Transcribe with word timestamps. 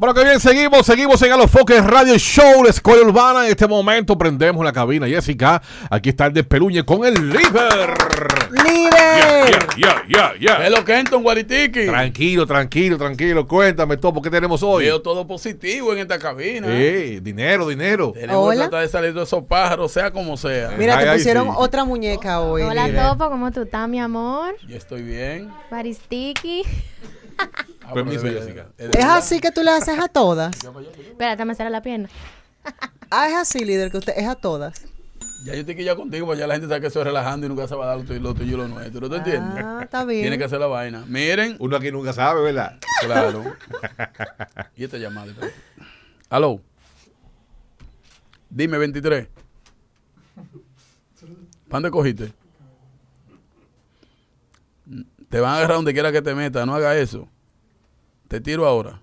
Bueno, 0.00 0.14
que 0.14 0.24
bien, 0.24 0.40
seguimos, 0.40 0.86
seguimos 0.86 1.20
en 1.20 1.32
Alofoques 1.32 1.84
Radio 1.84 2.16
Show, 2.16 2.64
la 2.64 2.70
escuela 2.70 3.02
urbana. 3.02 3.44
En 3.44 3.50
este 3.50 3.68
momento 3.68 4.16
prendemos 4.16 4.64
la 4.64 4.72
cabina, 4.72 5.06
Jessica. 5.06 5.60
Aquí 5.90 6.08
está 6.08 6.24
el 6.24 6.32
despeluñe 6.32 6.82
con 6.86 7.04
el 7.04 7.28
líder. 7.28 7.92
¡Líder! 8.50 9.58
Ya, 9.76 10.02
ya, 10.08 10.32
ya. 10.40 10.66
Es 10.66 10.70
lo 10.70 10.86
que 10.86 10.98
entra 10.98 11.18
un 11.18 11.22
guaritiqui. 11.22 11.84
Tranquilo, 11.84 12.46
tranquilo, 12.46 12.96
tranquilo. 12.96 13.46
Cuéntame 13.46 13.98
todo, 13.98 14.22
¿qué 14.22 14.30
tenemos 14.30 14.62
hoy? 14.62 14.84
Veo 14.84 15.02
todo 15.02 15.26
positivo 15.26 15.92
en 15.92 15.98
esta 15.98 16.18
cabina. 16.18 16.68
Eh, 16.70 17.20
dinero, 17.22 17.68
dinero. 17.68 18.12
Tenemos 18.12 18.42
Hola. 18.42 18.54
que 18.54 18.68
tratar 18.70 18.80
de 18.80 18.88
salir 18.88 19.12
de 19.12 19.22
esos 19.22 19.44
pájaros, 19.44 19.92
sea 19.92 20.10
como 20.10 20.38
sea. 20.38 20.70
Mira, 20.78 20.96
Ay, 20.96 21.04
te 21.04 21.10
ay, 21.10 21.18
pusieron 21.18 21.48
sí. 21.48 21.54
otra 21.58 21.84
muñeca 21.84 22.40
hoy. 22.40 22.62
Hola 22.62 22.88
líder. 22.88 23.06
Topo, 23.06 23.28
¿cómo 23.28 23.50
tú 23.50 23.64
estás, 23.64 23.86
mi 23.86 24.00
amor? 24.00 24.56
Yo 24.66 24.78
estoy 24.78 25.02
bien. 25.02 25.50
Baristiki. 25.70 26.62
Ah, 27.90 27.94
Permiso, 27.94 28.22
Jessica. 28.22 28.68
de 28.76 28.84
¿Es 28.86 28.90
verdad. 28.90 29.16
así 29.16 29.40
que 29.40 29.50
tú 29.50 29.62
le 29.62 29.70
haces 29.70 29.98
a 29.98 30.08
todas? 30.08 30.54
Espérate, 31.00 31.44
me 31.44 31.54
cerrar 31.54 31.72
la 31.72 31.82
pierna. 31.82 32.08
Ah, 33.12 33.28
es 33.28 33.34
así, 33.34 33.64
líder, 33.64 33.90
que 33.90 33.98
usted 33.98 34.12
es 34.16 34.28
a 34.28 34.36
todas. 34.36 34.84
Ya 35.44 35.54
yo 35.54 35.60
estoy 35.60 35.74
que 35.74 35.82
ya 35.82 35.96
contigo, 35.96 36.26
pues 36.26 36.38
ya 36.38 36.46
la 36.46 36.54
gente 36.54 36.68
sabe 36.68 36.80
que 36.82 36.86
estoy 36.86 37.02
relajando 37.02 37.44
y 37.46 37.48
nunca 37.48 37.66
se 37.66 37.74
va 37.74 37.86
a 37.86 37.88
dar 37.88 37.96
lo 37.96 38.04
tuyo, 38.04 38.20
lo 38.20 38.34
tuyo 38.34 38.54
y 38.54 38.56
lo 38.56 38.68
nuestro. 38.68 39.08
¿Tú 39.08 39.16
entiendes? 39.16 39.64
Ah, 39.66 39.80
está 39.82 40.04
bien. 40.04 40.20
Tiene 40.20 40.38
que 40.38 40.44
hacer 40.44 40.60
la 40.60 40.68
vaina. 40.68 41.04
Miren. 41.08 41.56
Uno 41.58 41.76
aquí 41.76 41.90
nunca 41.90 42.12
sabe, 42.12 42.40
¿verdad? 42.42 42.78
Claro. 43.00 43.56
y 44.76 44.84
esta 44.84 44.96
llamada. 44.96 45.32
espérate. 45.32 45.54
Aló. 46.28 46.60
Dime, 48.48 48.78
23. 48.78 49.26
¿Para 50.36 51.80
dónde 51.80 51.90
cogiste? 51.90 52.32
Te 55.28 55.40
van 55.40 55.52
a 55.52 55.56
agarrar 55.58 55.76
donde 55.78 55.92
quiera 55.92 56.12
que 56.12 56.22
te 56.22 56.32
meta. 56.32 56.64
No 56.64 56.76
haga 56.76 56.96
eso. 56.96 57.28
Te 58.30 58.40
tiro 58.40 58.64
ahora. 58.64 59.00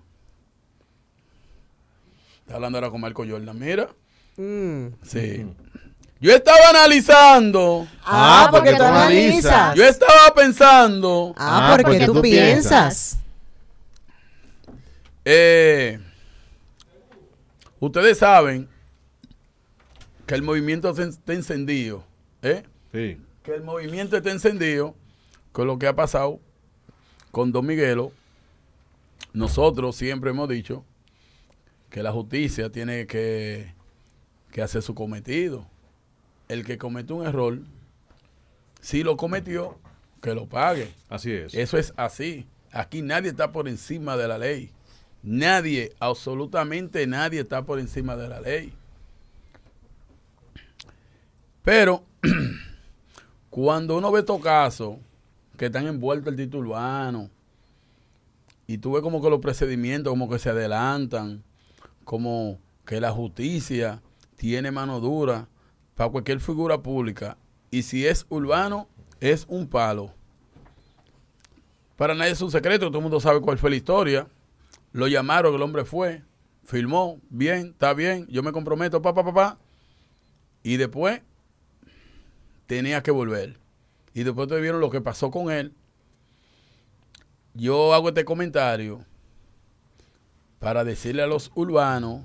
Está 2.40 2.54
hablando 2.54 2.78
ahora 2.78 2.90
con 2.90 3.02
Marco 3.02 3.26
Jordan. 3.28 3.58
Mira. 3.58 3.90
Mm. 4.38 4.86
Sí. 5.02 5.46
Yo 6.18 6.32
estaba 6.34 6.70
analizando. 6.70 7.86
Ah, 8.02 8.46
Ah, 8.46 8.48
porque 8.50 8.70
porque 8.70 8.78
tú 8.78 8.84
analizas. 8.86 9.74
Yo 9.76 9.84
estaba 9.84 10.34
pensando. 10.34 11.34
Ah, 11.36 11.58
Ah, 11.68 11.76
porque, 11.76 11.82
porque 11.98 12.06
tú, 12.06 12.14
tú 12.14 12.22
piensas. 12.22 13.18
Eh, 15.26 16.00
ustedes 17.80 18.16
saben 18.16 18.66
que 20.26 20.36
el 20.36 20.42
movimiento 20.42 20.88
está 20.88 21.34
encendido. 21.34 22.02
¿eh? 22.40 22.62
Sí. 22.92 23.20
Que 23.42 23.54
el 23.56 23.62
movimiento 23.62 24.16
está 24.16 24.30
encendido 24.30 24.94
con 25.52 25.66
lo 25.66 25.78
que 25.78 25.86
ha 25.86 25.94
pasado 25.94 26.40
con 27.30 27.52
Don 27.52 27.66
Miguelo. 27.66 28.10
Nosotros 29.32 29.96
siempre 29.96 30.30
hemos 30.30 30.48
dicho 30.48 30.84
que 31.90 32.02
la 32.02 32.12
justicia 32.12 32.70
tiene 32.70 33.06
que, 33.06 33.74
que 34.50 34.62
hacer 34.62 34.82
su 34.82 34.94
cometido. 34.94 35.66
El 36.48 36.64
que 36.64 36.78
comete 36.78 37.12
un 37.12 37.26
error, 37.26 37.58
si 38.80 39.02
lo 39.02 39.16
cometió, 39.16 39.78
que 40.22 40.34
lo 40.34 40.46
pague. 40.46 40.92
Así 41.08 41.32
es. 41.32 41.54
Eso 41.54 41.78
es 41.78 41.92
así. 41.96 42.46
Aquí 42.72 43.02
nadie 43.02 43.30
está 43.30 43.52
por 43.52 43.68
encima 43.68 44.16
de 44.16 44.28
la 44.28 44.38
ley. 44.38 44.70
Nadie, 45.22 45.92
absolutamente 45.98 47.06
nadie 47.06 47.40
está 47.40 47.62
por 47.62 47.78
encima 47.78 48.16
de 48.16 48.28
la 48.28 48.40
ley. 48.40 48.72
Pero 51.62 52.04
cuando 53.50 53.98
uno 53.98 54.10
ve 54.10 54.20
estos 54.20 54.40
casos 54.40 54.96
que 55.56 55.66
están 55.66 55.86
envueltos 55.86 56.32
el 56.32 56.36
título 56.36 56.70
urbano 56.70 57.30
y 58.68 58.78
tú 58.78 58.92
ves 58.92 59.02
como 59.02 59.22
que 59.22 59.30
los 59.30 59.40
procedimientos 59.40 60.12
como 60.12 60.28
que 60.28 60.38
se 60.38 60.50
adelantan, 60.50 61.42
como 62.04 62.60
que 62.84 63.00
la 63.00 63.10
justicia 63.10 64.02
tiene 64.36 64.70
mano 64.70 65.00
dura 65.00 65.48
para 65.94 66.10
cualquier 66.10 66.38
figura 66.38 66.82
pública 66.82 67.38
y 67.70 67.82
si 67.82 68.06
es 68.06 68.26
urbano 68.28 68.86
es 69.20 69.46
un 69.48 69.66
palo. 69.68 70.12
Para 71.96 72.14
nadie 72.14 72.32
es 72.32 72.42
un 72.42 72.50
secreto, 72.50 72.88
todo 72.88 72.98
el 72.98 73.02
mundo 73.02 73.20
sabe 73.20 73.40
cuál 73.40 73.58
fue 73.58 73.70
la 73.70 73.76
historia. 73.76 74.28
Lo 74.92 75.08
llamaron, 75.08 75.54
el 75.54 75.62
hombre 75.62 75.84
fue, 75.86 76.22
filmó, 76.62 77.20
bien, 77.30 77.68
está 77.68 77.94
bien, 77.94 78.26
yo 78.28 78.42
me 78.42 78.52
comprometo, 78.52 79.00
papá, 79.00 79.24
papá. 79.24 79.58
Y 80.62 80.76
después 80.76 81.22
tenía 82.66 83.02
que 83.02 83.10
volver. 83.10 83.58
Y 84.12 84.24
después 84.24 84.46
te 84.46 84.60
vieron 84.60 84.80
lo 84.80 84.90
que 84.90 85.00
pasó 85.00 85.30
con 85.30 85.50
él. 85.50 85.74
Yo 87.58 87.92
hago 87.92 88.10
este 88.10 88.24
comentario 88.24 89.04
para 90.60 90.84
decirle 90.84 91.22
a 91.22 91.26
los 91.26 91.50
urbanos, 91.56 92.22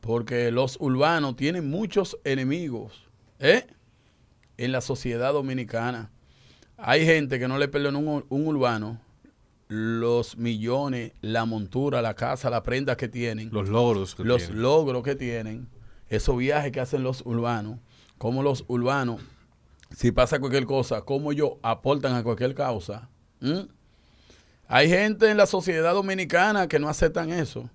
porque 0.00 0.50
los 0.50 0.78
urbanos 0.80 1.36
tienen 1.36 1.68
muchos 1.68 2.18
enemigos 2.24 3.06
¿eh? 3.38 3.66
en 4.56 4.72
la 4.72 4.80
sociedad 4.80 5.34
dominicana. 5.34 6.10
Hay 6.78 7.04
gente 7.04 7.38
que 7.38 7.48
no 7.48 7.58
le 7.58 7.68
perdona 7.68 7.98
un, 7.98 8.24
un 8.30 8.46
urbano 8.46 8.98
los 9.68 10.38
millones, 10.38 11.12
la 11.20 11.44
montura, 11.44 12.00
la 12.00 12.14
casa, 12.14 12.48
la 12.48 12.62
prenda 12.62 12.96
que 12.96 13.08
tienen, 13.08 13.50
Los 13.52 13.68
logros. 13.68 14.14
que 14.14 14.24
los 14.24 14.46
tiene. 14.46 14.62
logros 14.62 15.02
que 15.04 15.14
tienen, 15.14 15.68
esos 16.08 16.38
viajes 16.38 16.72
que 16.72 16.80
hacen 16.80 17.02
los 17.02 17.20
urbanos, 17.26 17.78
como 18.16 18.42
los 18.42 18.64
urbanos, 18.68 19.20
si 19.94 20.12
pasa 20.12 20.40
cualquier 20.40 20.64
cosa, 20.64 21.02
como 21.02 21.30
ellos 21.30 21.50
aportan 21.62 22.14
a 22.14 22.22
cualquier 22.22 22.54
causa. 22.54 23.09
¿M? 23.40 23.68
Hay 24.68 24.88
gente 24.88 25.28
en 25.28 25.36
la 25.36 25.46
sociedad 25.46 25.92
dominicana 25.94 26.68
que 26.68 26.78
no 26.78 26.88
aceptan 26.88 27.30
eso. 27.30 27.68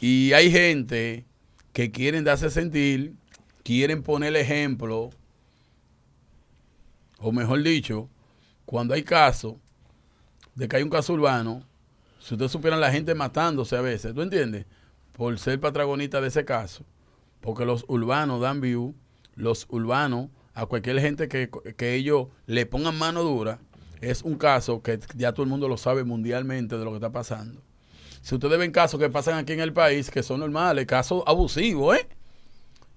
Y 0.00 0.32
hay 0.32 0.50
gente 0.50 1.24
que 1.72 1.90
quieren 1.90 2.24
darse 2.24 2.50
sentir, 2.50 3.14
quieren 3.62 4.02
poner 4.02 4.30
el 4.30 4.36
ejemplo, 4.36 5.10
o 7.18 7.32
mejor 7.32 7.62
dicho, 7.62 8.10
cuando 8.66 8.94
hay 8.94 9.02
casos 9.02 9.54
de 10.54 10.68
que 10.68 10.76
hay 10.76 10.82
un 10.82 10.90
caso 10.90 11.12
urbano, 11.12 11.62
si 12.20 12.34
ustedes 12.34 12.52
supieran 12.52 12.80
la 12.80 12.90
gente 12.90 13.14
matándose 13.14 13.76
a 13.76 13.80
veces, 13.80 14.14
¿tú 14.14 14.22
entiendes? 14.22 14.66
Por 15.12 15.38
ser 15.38 15.60
protagonista 15.60 16.20
de 16.20 16.28
ese 16.28 16.44
caso. 16.44 16.84
Porque 17.40 17.64
los 17.64 17.84
urbanos 17.88 18.40
dan 18.40 18.60
view, 18.60 18.94
los 19.36 19.66
urbanos, 19.68 20.28
a 20.54 20.66
cualquier 20.66 21.00
gente 21.00 21.28
que, 21.28 21.50
que 21.76 21.94
ellos 21.94 22.28
le 22.46 22.66
pongan 22.66 22.98
mano 22.98 23.22
dura, 23.22 23.60
es 24.10 24.22
un 24.22 24.36
caso 24.36 24.82
que 24.82 24.98
ya 25.16 25.32
todo 25.32 25.42
el 25.42 25.48
mundo 25.48 25.68
lo 25.68 25.76
sabe 25.76 26.04
mundialmente 26.04 26.76
de 26.78 26.84
lo 26.84 26.90
que 26.90 26.96
está 26.96 27.10
pasando. 27.10 27.60
Si 28.22 28.34
ustedes 28.34 28.58
ven 28.58 28.72
casos 28.72 28.98
que 28.98 29.10
pasan 29.10 29.38
aquí 29.38 29.52
en 29.52 29.60
el 29.60 29.72
país, 29.72 30.10
que 30.10 30.22
son 30.22 30.40
normales, 30.40 30.86
casos 30.86 31.22
abusivos, 31.26 31.96
¿eh? 31.96 32.08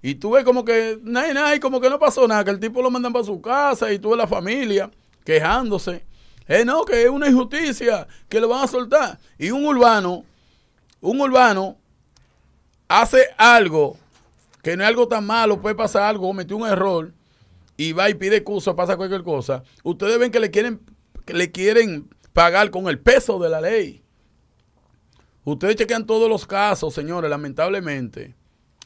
Y 0.00 0.14
tú 0.14 0.30
ves 0.30 0.44
como 0.44 0.64
que, 0.64 0.98
nada, 1.02 1.34
nada, 1.34 1.60
como 1.60 1.80
que 1.80 1.90
no 1.90 1.98
pasó 1.98 2.26
nada, 2.28 2.44
que 2.44 2.50
el 2.50 2.60
tipo 2.60 2.80
lo 2.80 2.90
mandan 2.90 3.12
para 3.12 3.24
su 3.24 3.40
casa 3.40 3.92
y 3.92 3.98
tú 3.98 4.10
ves 4.10 4.18
la 4.18 4.26
familia 4.26 4.90
quejándose. 5.24 6.04
Eh, 6.46 6.64
no, 6.64 6.84
que 6.84 7.02
es 7.02 7.10
una 7.10 7.28
injusticia, 7.28 8.06
que 8.28 8.40
lo 8.40 8.48
van 8.48 8.64
a 8.64 8.66
soltar. 8.68 9.18
Y 9.38 9.50
un 9.50 9.66
urbano, 9.66 10.24
un 11.00 11.20
urbano 11.20 11.76
hace 12.88 13.26
algo 13.36 13.98
que 14.62 14.76
no 14.76 14.82
es 14.82 14.88
algo 14.88 15.08
tan 15.08 15.26
malo, 15.26 15.60
puede 15.60 15.74
pasar 15.74 16.04
algo, 16.04 16.26
cometió 16.26 16.56
un 16.56 16.66
error 16.66 17.12
y 17.76 17.92
va 17.92 18.10
y 18.10 18.14
pide 18.14 18.42
curso, 18.42 18.74
pasa 18.74 18.96
cualquier 18.96 19.22
cosa. 19.22 19.62
Ustedes 19.82 20.18
ven 20.18 20.32
que 20.32 20.40
le 20.40 20.50
quieren, 20.50 20.80
le 21.28 21.50
quieren 21.50 22.08
pagar 22.32 22.70
con 22.70 22.88
el 22.88 22.98
peso 22.98 23.38
de 23.38 23.48
la 23.48 23.60
ley. 23.60 24.02
Ustedes 25.44 25.76
chequean 25.76 26.06
todos 26.06 26.28
los 26.28 26.46
casos, 26.46 26.94
señores, 26.94 27.30
lamentablemente. 27.30 28.34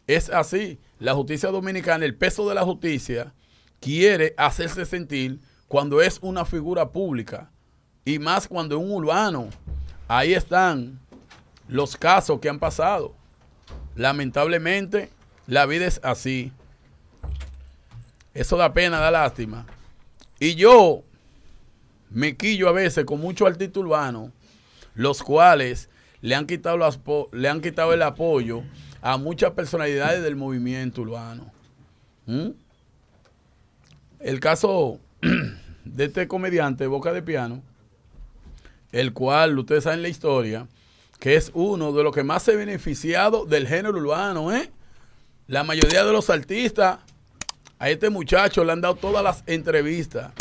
Es 0.06 0.31
así. 0.31 0.78
La 0.99 1.14
justicia 1.14 1.50
dominicana, 1.50 2.05
el 2.05 2.16
peso 2.16 2.49
de 2.49 2.55
la 2.55 2.64
justicia, 2.64 3.34
quiere 3.81 4.34
hacerse 4.37 4.87
sentir 4.87 5.40
cuando 5.66 6.00
es 6.00 6.19
una 6.22 6.44
figura 6.44 6.90
pública 6.90 7.50
y 8.05 8.19
más 8.19 8.46
cuando 8.46 8.76
es 8.76 8.82
un 8.82 8.93
urbano. 8.93 9.49
Ahí 10.06 10.34
están 10.34 11.00
los 11.69 11.96
casos 11.96 12.40
que 12.40 12.49
han 12.49 12.58
pasado. 12.58 13.14
Lamentablemente, 13.94 15.11
la 15.46 15.66
vida 15.66 15.87
es 15.87 16.00
así. 16.02 16.52
Eso 18.34 18.56
da 18.56 18.72
pena, 18.72 18.99
da 18.99 19.11
lástima. 19.11 19.66
Y 20.38 20.55
yo 20.55 21.02
me 22.12 22.37
quillo 22.37 22.69
a 22.69 22.73
veces 22.73 23.05
con 23.05 23.20
muchos 23.20 23.49
artistas 23.49 23.82
urbanos, 23.82 24.31
los 24.94 25.23
cuales 25.23 25.88
le 26.20 26.35
han 26.35 26.47
quitado, 26.47 27.93
el 27.93 28.03
apoyo 28.03 28.62
a 29.00 29.17
muchas 29.17 29.53
personalidades 29.53 30.23
del 30.23 30.37
movimiento 30.37 31.03
urbano. 31.03 31.53
¿Mm? 32.26 32.50
El 34.20 34.41
caso 34.41 35.00
de 35.85 36.05
este 36.05 36.29
comediante, 36.29 36.87
Boca 36.87 37.12
de 37.12 37.23
Piano, 37.23 37.62
el 38.93 39.12
cual 39.12 39.59
ustedes 39.59 39.85
saben 39.85 40.03
la 40.03 40.09
historia, 40.09 40.69
que 41.19 41.35
es 41.35 41.50
uno 41.55 41.93
de 41.93 42.05
los 42.05 42.14
que 42.14 42.23
más 42.23 42.43
se 42.43 42.53
ha 42.53 42.56
beneficiado 42.56 43.47
del 43.47 43.67
género 43.67 43.99
urbano, 43.99 44.53
¿eh? 44.55 44.70
La 45.49 45.64
mayoría 45.64 46.05
de 46.05 46.12
los 46.12 46.31
artistas 46.31 46.99
a 47.79 47.91
este 47.91 48.11
muchacho 48.11 48.64
le 48.64 48.73
han 48.73 48.81
dado 48.81 48.94
todas 48.94 49.25
las 49.25 49.43
entrevistas. 49.47 50.32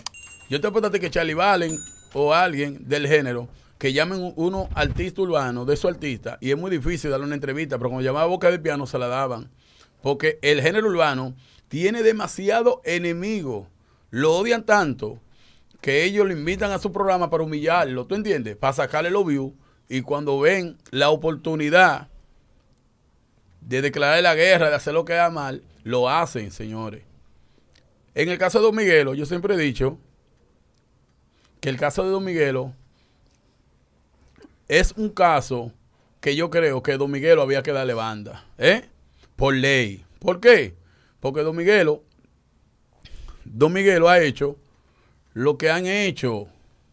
Yo 0.52 0.60
te 0.60 0.68
apuesto 0.68 0.90
a 0.90 0.92
que 0.92 1.10
Charlie 1.10 1.34
Valen 1.34 1.80
o 2.12 2.34
alguien 2.34 2.90
del 2.90 3.08
género 3.08 3.48
que 3.78 3.94
llamen 3.94 4.34
uno 4.36 4.68
artista 4.76 5.22
urbano 5.22 5.64
de 5.64 5.76
esos 5.76 5.90
artistas 5.90 6.38
y 6.42 6.52
es 6.52 6.58
muy 6.58 6.70
difícil 6.70 7.10
darle 7.10 7.26
una 7.26 7.36
entrevista, 7.36 7.78
pero 7.78 7.90
cuando 7.90 8.04
llamaba 8.04 8.26
Boca 8.26 8.52
de 8.52 8.60
Piano 8.60 8.86
se 8.86 9.00
la 9.00 9.08
daban. 9.08 9.50
Porque 10.02 10.40
el 10.42 10.62
género 10.62 10.90
urbano 10.90 11.36
tiene 11.70 12.04
demasiado 12.04 12.82
enemigo. 12.84 13.70
Lo 14.10 14.36
odian 14.36 14.66
tanto 14.66 15.22
que 15.80 16.04
ellos 16.04 16.28
lo 16.28 16.34
invitan 16.34 16.74
a 16.74 16.80
su 16.80 16.92
programa 16.92 17.30
para 17.30 17.44
humillarlo, 17.44 18.06
¿tú 18.06 18.16
entiendes? 18.16 18.58
Para 18.58 18.74
sacarle 18.74 19.10
los 19.10 19.26
views 19.26 19.54
y 19.88 20.02
cuando 20.02 20.38
ven 20.38 20.78
la 20.90 21.12
oportunidad 21.12 22.10
de 23.62 23.82
declarar 23.82 24.22
la 24.22 24.36
guerra, 24.36 24.70
de 24.70 24.76
hacer 24.76 24.94
lo 24.94 25.06
que 25.06 25.14
haga 25.14 25.30
mal, 25.30 25.64
lo 25.86 26.10
hacen, 26.10 26.52
señores. 26.52 27.04
En 28.16 28.28
el 28.28 28.38
caso 28.38 28.60
de 28.60 28.66
Don 28.66 28.76
Miguelo, 28.76 29.14
yo 29.14 29.26
siempre 29.26 29.56
he 29.56 29.58
dicho 29.58 29.98
que 31.62 31.70
el 31.70 31.78
caso 31.78 32.04
de 32.04 32.10
Don 32.10 32.24
Miguelo 32.26 32.74
es 34.68 34.94
un 34.98 35.10
caso 35.10 35.72
que 36.20 36.36
yo 36.36 36.50
creo 36.50 36.84
que 36.84 36.98
Don 36.98 37.10
Miguelo 37.12 37.42
había 37.42 37.64
que 37.64 37.72
darle 37.72 37.94
banda, 37.94 38.46
¿eh? 38.58 38.84
Por 39.36 39.56
ley. 39.56 40.06
¿Por 40.20 40.40
qué? 40.40 40.76
Porque 41.20 41.42
Don 41.42 41.56
Miguelo, 41.56 42.04
Don 43.44 43.74
Miguelo 43.74 44.08
ha 44.10 44.20
hecho 44.22 44.58
lo 45.34 45.58
que 45.58 45.70
han 45.72 45.86
hecho. 45.88 46.48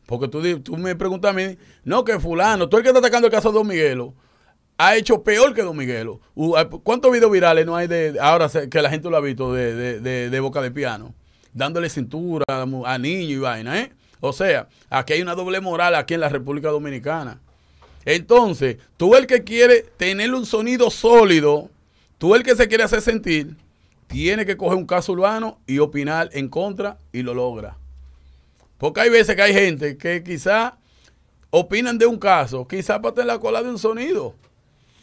Porque 0.06 0.28
tú, 0.28 0.60
tú 0.60 0.76
me 0.78 0.96
preguntas 0.96 1.30
a 1.30 1.34
mí, 1.34 1.58
no, 1.84 2.04
que 2.04 2.18
fulano, 2.18 2.68
tú 2.68 2.78
el 2.78 2.82
que 2.82 2.88
está 2.88 3.00
atacando 3.00 3.26
el 3.26 3.32
caso 3.32 3.50
de 3.50 3.58
Don 3.58 3.66
Miguelo, 3.66 4.14
ha 4.78 4.96
hecho 4.96 5.22
peor 5.22 5.54
que 5.54 5.62
Don 5.62 5.76
Miguelo. 5.76 6.20
¿Cuántos 6.82 7.12
videos 7.12 7.30
virales 7.30 7.66
no 7.66 7.76
hay 7.76 7.86
de 7.86 8.16
ahora 8.20 8.48
que 8.70 8.80
la 8.82 8.88
gente 8.90 9.10
lo 9.10 9.16
ha 9.16 9.20
visto 9.20 9.52
de, 9.52 9.74
de- 9.74 10.00
de- 10.00 10.30
de 10.30 10.40
boca 10.40 10.62
de 10.62 10.70
piano? 10.70 11.14
Dándole 11.52 11.90
cintura 11.90 12.44
a 12.48 12.98
niños 12.98 13.30
y 13.30 13.38
vaina, 13.38 13.78
¿eh? 13.80 13.92
O 14.20 14.32
sea, 14.32 14.68
aquí 14.90 15.12
hay 15.12 15.22
una 15.22 15.34
doble 15.34 15.60
moral 15.60 15.94
aquí 15.94 16.14
en 16.14 16.20
la 16.20 16.28
República 16.28 16.68
Dominicana. 16.68 17.40
Entonces, 18.04 18.78
tú 18.96 19.14
el 19.14 19.26
que 19.26 19.44
quiere 19.44 19.84
tener 19.96 20.32
un 20.32 20.46
sonido 20.46 20.90
sólido, 20.90 21.70
tú 22.18 22.34
el 22.34 22.42
que 22.42 22.56
se 22.56 22.68
quiere 22.68 22.84
hacer 22.84 23.02
sentir, 23.02 23.56
tiene 24.06 24.46
que 24.46 24.56
coger 24.56 24.78
un 24.78 24.86
caso 24.86 25.12
urbano 25.12 25.58
y 25.66 25.78
opinar 25.78 26.30
en 26.32 26.48
contra 26.48 26.96
y 27.12 27.22
lo 27.22 27.34
logra. 27.34 27.76
Porque 28.78 29.00
hay 29.00 29.10
veces 29.10 29.36
que 29.36 29.42
hay 29.42 29.52
gente 29.52 29.96
que 29.96 30.22
quizá 30.22 30.78
opinan 31.50 31.98
de 31.98 32.06
un 32.06 32.18
caso, 32.18 32.66
quizá 32.66 33.00
para 33.00 33.14
tener 33.14 33.26
la 33.26 33.38
cola 33.38 33.62
de 33.62 33.70
un 33.70 33.78
sonido. 33.78 34.34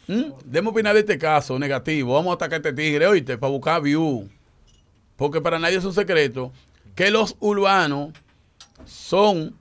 ¿Mm? 0.08 0.32
Demos 0.44 0.72
opinar 0.72 0.94
de 0.94 1.00
este 1.00 1.18
caso 1.18 1.58
negativo. 1.58 2.14
Vamos 2.14 2.30
a 2.30 2.34
atacar 2.34 2.54
a 2.54 2.56
este 2.56 2.72
tigre, 2.72 3.06
oíste, 3.06 3.38
para 3.38 3.52
buscar 3.52 3.82
view. 3.82 4.28
Porque 5.16 5.40
para 5.40 5.58
nadie 5.58 5.78
es 5.78 5.84
un 5.84 5.94
secreto 5.94 6.52
que 6.94 7.10
los 7.10 7.36
urbanos 7.40 8.12
son 8.84 9.56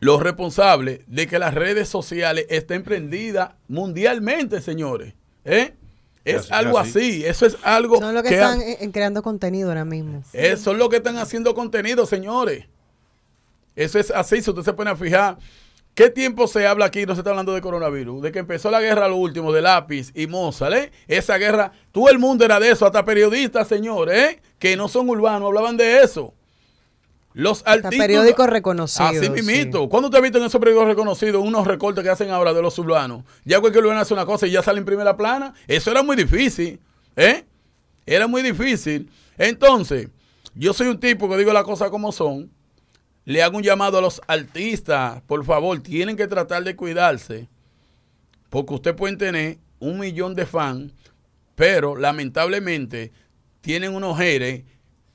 los 0.00 0.22
responsables 0.22 1.00
de 1.06 1.26
que 1.26 1.38
las 1.38 1.54
redes 1.54 1.88
sociales 1.88 2.46
estén 2.50 2.82
prendidas 2.84 3.50
mundialmente, 3.68 4.60
señores. 4.60 5.14
¿Eh? 5.44 5.74
Es 6.24 6.42
Así- 6.42 6.52
algo 6.52 6.78
así. 6.78 6.88
así. 6.90 7.24
Eso 7.26 7.46
es 7.46 7.56
algo 7.62 7.98
Son 7.98 8.14
los 8.14 8.22
que, 8.22 8.28
que 8.30 8.34
están 8.36 8.60
eh, 8.60 8.76
eh, 8.80 8.90
creando 8.92 9.22
contenido 9.22 9.68
ahora 9.70 9.84
mismo. 9.84 10.22
eso 10.32 10.72
es 10.72 10.78
lo 10.78 10.88
que 10.88 10.96
están 10.98 11.16
haciendo 11.18 11.54
contenido, 11.54 12.06
señores. 12.06 12.66
Eso 13.74 13.98
es 13.98 14.10
así, 14.10 14.42
si 14.42 14.50
usted 14.50 14.62
se 14.62 14.72
pone 14.72 14.90
a 14.90 14.96
fijar. 14.96 15.38
¿Qué 15.94 16.10
tiempo 16.10 16.46
se 16.46 16.64
habla 16.66 16.84
aquí? 16.86 17.06
No 17.06 17.14
se 17.14 17.20
está 17.20 17.30
hablando 17.30 17.54
de 17.54 17.60
coronavirus. 17.60 18.22
De 18.22 18.30
que 18.30 18.38
empezó 18.40 18.70
la 18.70 18.80
guerra, 18.80 19.08
lo 19.08 19.16
último, 19.16 19.52
de 19.52 19.62
lápiz 19.62 20.12
y 20.14 20.26
Mozart, 20.28 20.74
¿eh? 20.74 20.92
Esa 21.08 21.38
guerra, 21.38 21.72
todo 21.90 22.08
el 22.08 22.18
mundo 22.18 22.44
era 22.44 22.60
de 22.60 22.70
eso, 22.70 22.86
hasta 22.86 23.04
periodistas, 23.04 23.66
señores, 23.66 24.16
¿eh? 24.16 24.42
Que 24.60 24.76
no 24.76 24.86
son 24.88 25.08
urbanos, 25.08 25.46
hablaban 25.48 25.76
de 25.76 26.02
eso. 26.02 26.34
Los 27.38 27.58
Hasta 27.58 27.70
artistas. 27.70 27.98
periódicos 28.00 28.48
reconocidos. 28.48 29.12
Así 29.12 29.26
sí. 29.26 29.30
mismito. 29.30 29.88
¿Cuándo 29.88 30.08
usted 30.08 30.18
ha 30.18 30.22
visto 30.22 30.38
en 30.38 30.44
esos 30.46 30.58
periódicos 30.58 30.88
reconocidos 30.88 31.40
unos 31.40 31.68
recortes 31.68 32.02
que 32.02 32.10
hacen 32.10 32.30
ahora 32.30 32.52
de 32.52 32.60
los 32.60 32.76
urbanos? 32.80 33.22
Ya 33.44 33.60
cualquier 33.60 33.84
urbano 33.84 34.00
hace 34.00 34.12
una 34.12 34.26
cosa 34.26 34.48
y 34.48 34.50
ya 34.50 34.60
sale 34.60 34.80
en 34.80 34.84
primera 34.84 35.16
plana. 35.16 35.54
Eso 35.68 35.92
era 35.92 36.02
muy 36.02 36.16
difícil. 36.16 36.80
¿Eh? 37.14 37.44
Era 38.04 38.26
muy 38.26 38.42
difícil. 38.42 39.08
Entonces, 39.36 40.08
yo 40.56 40.72
soy 40.72 40.88
un 40.88 40.98
tipo 40.98 41.28
que 41.28 41.36
digo 41.36 41.52
las 41.52 41.62
cosas 41.62 41.90
como 41.90 42.10
son. 42.10 42.50
Le 43.24 43.40
hago 43.40 43.58
un 43.58 43.62
llamado 43.62 43.98
a 43.98 44.00
los 44.00 44.20
artistas. 44.26 45.22
Por 45.28 45.44
favor, 45.44 45.78
tienen 45.78 46.16
que 46.16 46.26
tratar 46.26 46.64
de 46.64 46.74
cuidarse. 46.74 47.46
Porque 48.50 48.74
usted 48.74 48.96
puede 48.96 49.16
tener 49.16 49.58
un 49.78 50.00
millón 50.00 50.34
de 50.34 50.44
fans, 50.44 50.92
pero 51.54 51.94
lamentablemente 51.94 53.12
tienen 53.60 53.94
unos 53.94 54.18
haters, 54.18 54.64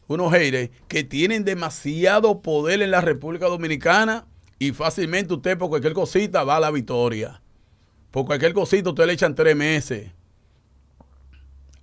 unos 0.07 0.31
haters 0.31 0.69
que 0.87 1.03
tienen 1.03 1.45
demasiado 1.45 2.41
poder 2.41 2.81
en 2.81 2.91
la 2.91 3.01
República 3.01 3.47
Dominicana 3.47 4.25
y 4.59 4.71
fácilmente 4.71 5.33
usted 5.33 5.57
por 5.57 5.69
cualquier 5.69 5.93
cosita 5.93 6.43
va 6.43 6.57
a 6.57 6.59
la 6.59 6.71
victoria. 6.71 7.41
Por 8.11 8.25
cualquier 8.25 8.53
cosita 8.53 8.89
usted 8.89 9.05
le 9.05 9.13
echan 9.13 9.35
tres 9.35 9.55
meses. 9.55 10.11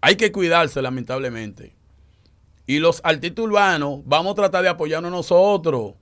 Hay 0.01 0.17
que 0.17 0.33
cuidarse 0.33 0.81
lamentablemente. 0.81 1.75
Y 2.67 2.79
los 2.79 3.01
artistas 3.05 3.45
urbanos 3.45 4.01
vamos 4.05 4.33
a 4.33 4.37
tratar 4.37 4.63
de 4.63 4.69
apoyarnos 4.69 5.11
nosotros. 5.11 5.95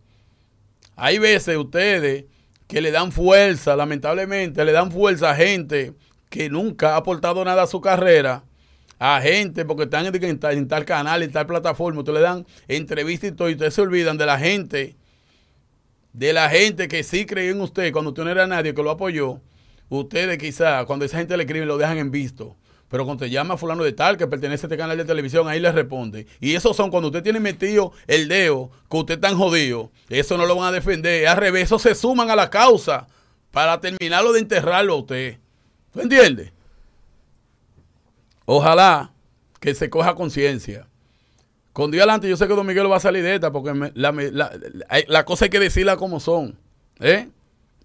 Hay 0.97 1.19
veces 1.19 1.57
ustedes 1.57 2.27
que 2.67 2.83
le 2.83 2.91
dan 2.91 3.11
fuerza, 3.11 3.75
lamentablemente, 3.75 4.65
le 4.65 4.73
dan 4.73 4.93
fuerza 4.93 5.31
a 5.31 5.35
gente 5.35 5.95
que 6.29 6.51
nunca 6.51 6.95
ha 6.95 6.97
aportado 6.99 7.45
nada 7.45 7.63
a 7.63 7.67
su 7.67 7.81
carrera, 7.81 8.45
a 8.99 9.21
gente 9.21 9.65
porque 9.65 9.85
están 9.85 10.07
en, 10.07 10.39
tal, 10.39 10.57
en 10.57 10.69
tal 10.69 10.85
canal, 10.85 11.23
en 11.23 11.31
tal 11.31 11.47
plataforma, 11.47 12.01
ustedes 12.01 12.19
le 12.19 12.23
dan 12.23 12.47
entrevistas 12.67 13.31
y 13.31 13.33
todo, 13.33 13.49
y 13.49 13.53
ustedes 13.53 13.75
se 13.75 13.81
olvidan 13.81 14.19
de 14.19 14.27
la 14.27 14.39
gente, 14.39 14.97
de 16.13 16.33
la 16.33 16.49
gente 16.51 16.89
que 16.89 17.03
sí 17.03 17.27
creyó 17.27 17.53
en 17.53 17.61
usted 17.61 17.93
cuando 17.93 18.11
usted 18.11 18.25
no 18.25 18.31
era 18.31 18.47
nadie, 18.47 18.75
que 18.75 18.83
lo 18.83 18.91
apoyó. 18.91 19.41
Ustedes 19.89 20.37
quizá, 20.39 20.85
cuando 20.85 21.05
esa 21.05 21.19
gente 21.19 21.37
le 21.37 21.45
escribe, 21.45 21.65
lo 21.65 21.79
dejan 21.79 21.99
en 21.99 22.11
visto. 22.11 22.57
Pero 22.89 23.05
cuando 23.05 23.25
te 23.25 23.31
llama 23.31 23.57
fulano 23.57 23.85
de 23.85 23.93
tal 23.93 24.17
que 24.17 24.27
pertenece 24.27 24.65
a 24.65 24.67
este 24.67 24.77
canal 24.77 24.97
de 24.97 25.05
televisión, 25.05 25.47
ahí 25.47 25.61
le 25.61 25.71
responde. 25.71 26.27
Y 26.41 26.55
esos 26.55 26.75
son 26.75 26.91
cuando 26.91 27.09
usted 27.09 27.23
tiene 27.23 27.39
metido 27.39 27.93
el 28.07 28.29
dedo, 28.29 28.71
que 28.91 28.97
usted 28.97 29.15
está 29.15 29.35
jodido, 29.35 29.93
eso 30.09 30.39
no 30.39 30.47
lo 30.47 30.57
van 30.57 30.69
a 30.69 30.73
defender. 30.73 31.27
Al 31.27 31.37
revés, 31.37 31.65
eso 31.65 31.79
se 31.79 31.95
suman 31.95 32.31
a 32.31 32.37
la 32.37 32.49
causa 32.49 33.07
para 33.51 33.79
terminarlo 33.81 34.33
de 34.33 34.41
enterrarlo 34.41 34.95
a 34.95 34.97
usted. 34.97 35.39
¿Tú 35.93 36.01
entiendes? 36.01 36.53
Ojalá 38.51 39.13
que 39.61 39.75
se 39.75 39.91
coja 39.91 40.15
conciencia. 40.15 40.87
Con 41.75 41.91
Dios 41.91 42.01
adelante, 42.01 42.31
yo 42.31 42.37
sé 42.39 42.49
que 42.49 42.55
Don 42.55 42.67
Miguel 42.67 42.91
va 42.91 42.97
a 42.97 43.01
salir 43.01 43.23
de 43.23 43.35
esta, 43.35 43.53
porque 43.53 43.75
me- 43.75 43.93
la, 43.95 44.11
la- 45.07 45.25
cosa 45.27 45.45
hay 45.45 45.51
que 45.51 45.61
decirla 45.61 45.99
como 45.99 46.19
son. 46.19 46.57
¿eh? 46.99 47.29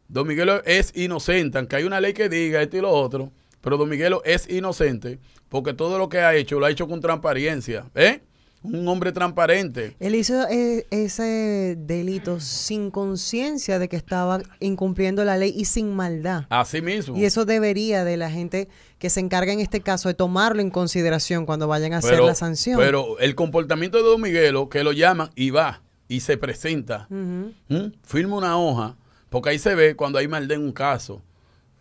Don 0.08 0.26
Miguelo 0.26 0.64
es 0.64 0.96
inocente, 0.96 1.58
aunque 1.58 1.76
hay 1.76 1.84
una 1.84 2.00
ley 2.00 2.14
que 2.14 2.30
diga 2.30 2.62
esto 2.62 2.78
y 2.78 2.82
lo 2.82 2.92
otro, 2.92 3.30
pero 3.60 3.76
Don 3.78 3.90
Miguelo 3.90 4.22
es 4.24 4.50
inocente 4.50 5.20
porque 5.50 5.74
todo 5.74 5.98
lo 5.98 6.08
que 6.08 6.20
ha 6.20 6.34
hecho 6.34 6.62
lo 6.62 6.66
ha 6.66 6.72
hecho 6.72 6.88
con 6.88 7.02
transparencia. 7.02 7.84
¿eh? 7.94 8.22
Un 8.64 8.88
hombre 8.88 9.12
transparente. 9.12 9.96
Él 10.00 10.16
hizo 10.16 10.48
eh, 10.50 10.88
ese 10.90 11.76
delito 11.78 12.40
sin 12.40 12.92
conciencia 12.92 13.78
de 13.78 13.90
que 13.90 13.98
estaba 13.98 14.42
incumpliendo 14.60 15.24
la 15.26 15.38
ley 15.38 15.54
y 15.56 15.66
sin 15.66 15.94
maldad. 15.96 16.46
Así 16.50 16.82
mismo. 16.82 17.18
Y 17.18 17.26
eso 17.26 17.46
debería 17.46 18.04
de 18.04 18.18
la 18.18 18.32
gente 18.32 18.70
que 19.00 19.10
se 19.10 19.20
encarga 19.20 19.52
en 19.52 19.60
este 19.60 19.82
caso 19.82 20.08
de 20.08 20.16
tomarlo 20.16 20.62
en 20.62 20.70
consideración 20.70 21.46
cuando 21.46 21.68
vayan 21.68 21.94
a 21.94 21.98
hacer 21.98 22.22
la 22.22 22.36
sanción. 22.36 22.80
Pero 22.80 23.20
el 23.20 23.36
comportamiento 23.36 23.98
de 23.98 24.04
Don 24.04 24.22
Miguelo, 24.22 24.70
que 24.70 24.84
lo 24.84 24.94
llaman 24.94 25.30
y 25.36 25.50
va 25.50 25.82
y 26.08 26.22
se 26.22 26.38
presenta. 26.38 27.08
¿Mm? 27.10 27.88
firma 28.04 28.38
una 28.38 28.58
hoja, 28.58 28.96
porque 29.30 29.50
ahí 29.50 29.60
se 29.60 29.76
ve 29.76 29.96
cuando 29.96 30.20
hay 30.20 30.28
maldad 30.28 30.58
en 30.58 30.64
un 30.64 30.72
caso. 30.72 31.22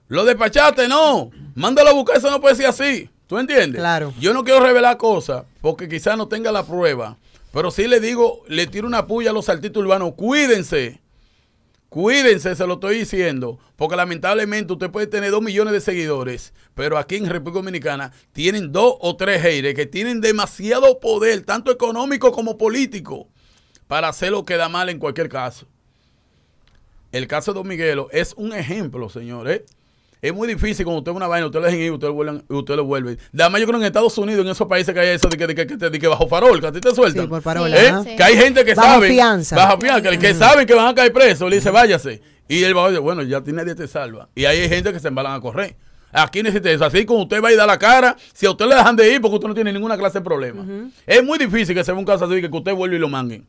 Lo 0.09 0.25
despachaste, 0.25 0.89
no. 0.89 1.31
Mándalo 1.55 1.91
a 1.91 1.93
buscar, 1.95 2.17
eso 2.17 2.31
no 2.31 2.41
puede 2.41 2.55
ser 2.55 2.67
así. 2.67 3.09
¿Tú 3.33 3.39
entiendes? 3.39 3.81
Claro. 3.81 4.13
Yo 4.21 4.35
no 4.35 4.45
quiero 4.45 4.61
revelar 4.61 4.99
cosas, 4.99 5.47
porque 5.63 5.89
quizás 5.89 6.19
no 6.19 6.29
tenga 6.29 6.53
la 6.53 6.67
prueba. 6.67 7.17
Pero 7.51 7.71
sí 7.71 7.89
le 7.89 7.99
digo, 7.99 8.43
le 8.47 8.67
tiro 8.67 8.87
una 8.87 9.07
puya 9.07 9.31
a 9.31 9.33
los 9.33 9.49
artistas 9.49 9.83
urbanos, 9.83 10.13
cuídense. 10.17 11.01
Cuídense, 11.89 12.55
se 12.55 12.67
lo 12.67 12.75
estoy 12.75 12.99
diciendo, 12.99 13.59
porque 13.77 13.97
lamentablemente 13.97 14.75
usted 14.75 14.91
puede 14.91 15.07
tener 15.07 15.31
dos 15.31 15.41
millones 15.41 15.73
de 15.73 15.81
seguidores, 15.81 16.53
pero 16.75 16.99
aquí 16.99 17.17
en 17.17 17.31
República 17.31 17.61
Dominicana 17.61 18.13
tienen 18.33 18.71
dos 18.71 18.97
o 19.01 19.17
tres 19.17 19.41
haters 19.41 19.77
que 19.77 19.87
tienen 19.87 20.21
demasiado 20.21 21.01
poder, 21.01 21.43
tanto 21.43 21.73
económico 21.73 22.33
como 22.33 22.59
político, 22.59 23.29
para 23.87 24.09
hacer 24.09 24.33
lo 24.33 24.45
que 24.45 24.59
da 24.59 24.69
mal 24.69 24.91
en 24.91 24.99
cualquier 24.99 25.31
caso. 25.31 25.67
El 27.13 27.27
caso 27.29 27.55
de 27.55 27.61
Don 27.61 27.67
Miguelo 27.67 28.09
es 28.13 28.35
un 28.37 28.53
ejemplo, 28.53 29.09
señores. 29.09 29.63
Es 30.23 30.33
muy 30.33 30.47
difícil 30.47 30.85
cuando 30.85 31.01
usted 31.01 31.11
ve 31.11 31.17
una 31.17 31.27
vaina, 31.27 31.47
usted 31.47 31.59
le 31.61 31.67
dejen 31.67 31.81
ir, 31.83 31.91
usted 31.91 32.07
lo 32.07 32.57
usted 32.57 32.77
lo 32.77 32.85
vuelve. 32.85 33.19
Además, 33.35 33.61
yo 33.61 33.67
creo 33.67 33.81
que 33.81 33.87
en 33.87 33.89
Estados 33.89 34.17
Unidos, 34.19 34.45
en 34.47 34.53
esos 34.53 34.69
países 34.69 34.95
que 34.95 35.01
hay 35.01 35.09
eso 35.09 35.29
de 35.29 35.37
que, 35.37 35.47
de 35.49 35.55
que, 35.67 35.77
de 35.77 35.99
que- 35.99 36.07
bajo 36.07 36.29
farol, 36.29 36.61
que 36.61 36.67
a 36.69 36.71
ti 36.73 36.79
te 36.81 36.95
sueltan. 36.95 37.25
Sí, 37.25 37.29
por 37.29 37.43
parola. 37.43 37.77
¿Eh? 37.77 37.93
Sí. 38.05 38.17
Que 38.17 38.23
hay 38.23 38.37
gente 38.37 38.65
que 38.65 38.75
Bajo 38.75 38.89
sabe. 38.89 39.09
fianza. 39.09 39.57
Bajo 39.57 39.81
fianza. 39.81 40.09
Que, 40.11 40.19
que 40.21 40.33
saben 40.35 40.65
que 40.65 40.75
van 40.75 40.87
a 40.87 40.95
caer 40.95 41.13
presos. 41.13 41.51
Le 41.51 41.57
dice, 41.57 41.71
váyase. 41.73 42.23
Y 42.47 42.63
él 42.63 42.77
va 42.77 42.85
a 42.85 42.89
decir, 42.91 43.01
bueno, 43.01 43.25
ya 43.25 43.43
nadie 43.45 43.75
te 43.75 43.89
salva. 43.89 44.29
Y 44.37 44.45
ahí 44.45 44.61
hay 44.61 44.69
gente 44.69 44.93
que 44.93 45.01
se 45.01 45.09
embalan 45.09 45.33
a 45.35 45.41
correr. 45.41 45.77
Aquí 46.13 46.41
necesita 46.41 46.71
eso. 46.71 46.85
Así 46.85 47.05
como 47.05 47.23
usted 47.23 47.43
va 47.43 47.49
a 47.49 47.53
ir 47.55 47.59
a 47.61 47.67
la 47.67 47.77
cara, 47.81 48.17
si 48.33 48.47
a 48.47 48.51
usted 48.53 48.67
le 48.67 48.77
dejan 48.77 48.95
de 48.95 49.13
ir 49.13 49.21
porque 49.21 49.35
usted 49.35 49.49
no 49.49 49.55
tiene 49.55 49.73
ninguna 49.73 49.99
clase 49.99 50.19
de 50.21 50.25
problema. 50.25 50.65
Es 51.05 51.25
muy 51.25 51.37
difícil 51.37 51.75
que 51.75 51.83
se 51.83 51.91
vea 51.91 51.99
un 51.99 52.05
caso 52.05 52.27
así 52.27 52.41
que 52.41 52.49
usted 52.57 52.75
vuelva 52.75 52.95
y 52.95 52.99
lo 53.01 53.09
manguen. 53.09 53.45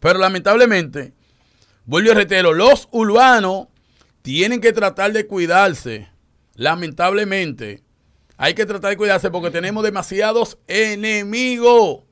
Pero 0.00 0.18
lamentablemente, 0.18 1.12
vuelvo 1.84 2.10
y 2.10 2.14
reitero, 2.14 2.52
los 2.52 2.88
urbanos 2.90 3.68
tienen 4.24 4.62
que 4.62 4.72
tratar 4.72 5.12
de 5.12 5.26
cuidarse. 5.26 6.08
Lamentablemente, 6.54 7.82
hay 8.38 8.54
que 8.54 8.64
tratar 8.64 8.88
de 8.92 8.96
cuidarse 8.96 9.30
porque 9.30 9.50
tenemos 9.50 9.84
demasiados 9.84 10.56
enemigos. 10.66 12.04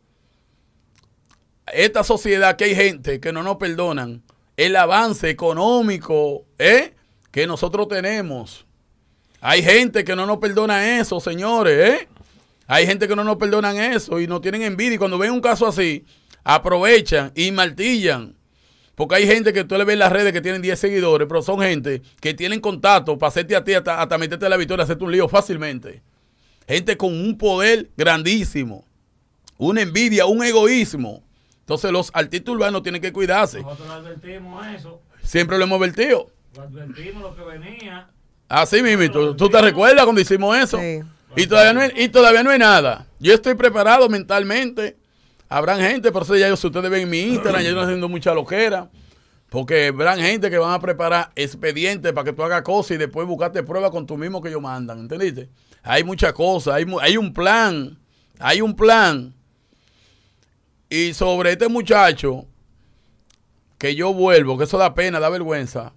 Esta 1.72 2.04
sociedad 2.04 2.56
que 2.56 2.64
hay 2.64 2.74
gente 2.74 3.18
que 3.18 3.32
no 3.32 3.42
nos 3.42 3.56
perdonan 3.56 4.22
el 4.58 4.76
avance 4.76 5.30
económico 5.30 6.44
¿eh? 6.58 6.92
que 7.30 7.46
nosotros 7.46 7.88
tenemos. 7.88 8.66
Hay 9.40 9.62
gente 9.62 10.04
que 10.04 10.14
no 10.14 10.26
nos 10.26 10.36
perdona 10.36 10.98
eso, 10.98 11.18
señores. 11.18 11.88
¿eh? 12.02 12.08
Hay 12.66 12.86
gente 12.86 13.08
que 13.08 13.16
no 13.16 13.24
nos 13.24 13.38
perdonan 13.38 13.78
eso 13.78 14.20
y 14.20 14.26
no 14.26 14.42
tienen 14.42 14.60
envidia. 14.60 14.96
Y 14.96 14.98
cuando 14.98 15.16
ven 15.16 15.30
un 15.32 15.40
caso 15.40 15.66
así, 15.66 16.04
aprovechan 16.44 17.32
y 17.34 17.50
martillan. 17.52 18.36
Porque 18.94 19.14
hay 19.16 19.26
gente 19.26 19.52
que 19.52 19.64
tú 19.64 19.76
le 19.76 19.84
ves 19.84 19.94
en 19.94 19.98
las 20.00 20.12
redes 20.12 20.32
que 20.32 20.40
tienen 20.40 20.60
10 20.62 20.78
seguidores, 20.78 21.26
pero 21.26 21.42
son 21.42 21.60
gente 21.60 22.02
que 22.20 22.34
tienen 22.34 22.60
contacto 22.60 23.18
para 23.18 23.28
hacerte 23.28 23.56
a 23.56 23.64
ti 23.64 23.72
hasta, 23.74 24.00
hasta 24.00 24.18
meterte 24.18 24.48
la 24.48 24.56
victoria, 24.56 24.84
hacerte 24.84 25.04
un 25.04 25.12
lío 25.12 25.28
fácilmente. 25.28 26.02
Gente 26.68 26.96
con 26.96 27.12
un 27.12 27.36
poder 27.38 27.90
grandísimo, 27.96 28.84
una 29.58 29.80
envidia, 29.80 30.26
un 30.26 30.44
egoísmo. 30.44 31.22
Entonces 31.60 31.90
los 31.90 32.10
artistas 32.12 32.54
urbanos 32.54 32.82
tienen 32.82 33.00
que 33.00 33.12
cuidarse. 33.12 33.62
Nosotros 33.62 33.88
le 33.88 33.94
advertimos 33.94 34.66
eso, 34.66 35.00
Siempre 35.22 35.56
lo 35.56 35.64
hemos 35.64 35.80
vertido. 35.80 36.30
lo 36.54 36.62
advertimos 36.62 37.22
lo 37.22 37.34
que 37.34 37.42
venía. 37.42 38.08
Así 38.48 38.82
mismo, 38.82 39.10
¿tú, 39.10 39.34
tú 39.34 39.48
te 39.48 39.60
recuerdas 39.62 40.04
cuando 40.04 40.20
hicimos 40.20 40.56
eso? 40.56 40.78
Sí. 40.78 41.00
Y 41.36 41.46
todavía, 41.46 41.72
no 41.72 41.80
hay, 41.80 41.92
y 41.96 42.08
todavía 42.08 42.42
no 42.42 42.50
hay 42.50 42.58
nada. 42.58 43.06
Yo 43.18 43.32
estoy 43.32 43.54
preparado 43.54 44.08
mentalmente. 44.08 44.98
Habrán 45.52 45.80
gente, 45.80 46.10
por 46.12 46.22
eso 46.22 46.34
ya 46.34 46.48
yo, 46.48 46.56
si 46.56 46.66
ustedes 46.66 46.90
ven 46.90 47.10
mi 47.10 47.20
Instagram, 47.20 47.62
yo 47.62 47.68
estoy 47.68 47.84
haciendo 47.84 48.08
mucha 48.08 48.32
loquera. 48.32 48.90
Porque 49.50 49.88
habrán 49.88 50.18
gente 50.18 50.48
que 50.48 50.56
van 50.56 50.72
a 50.72 50.80
preparar 50.80 51.30
expedientes 51.36 52.10
para 52.14 52.24
que 52.24 52.32
tú 52.32 52.42
hagas 52.42 52.62
cosas 52.62 52.92
y 52.92 52.96
después 52.96 53.26
buscarte 53.26 53.62
pruebas 53.62 53.90
con 53.90 54.06
tú 54.06 54.16
mismo 54.16 54.40
que 54.40 54.48
ellos 54.48 54.62
mandan. 54.62 55.00
¿Entendiste? 55.00 55.50
Hay 55.82 56.04
muchas 56.04 56.32
cosas, 56.32 56.74
hay, 56.74 56.86
hay 57.02 57.18
un 57.18 57.34
plan. 57.34 57.98
Hay 58.38 58.62
un 58.62 58.74
plan. 58.74 59.34
Y 60.88 61.12
sobre 61.12 61.52
este 61.52 61.68
muchacho, 61.68 62.46
que 63.76 63.94
yo 63.94 64.14
vuelvo, 64.14 64.56
que 64.56 64.64
eso 64.64 64.78
da 64.78 64.94
pena, 64.94 65.20
da 65.20 65.28
vergüenza, 65.28 65.92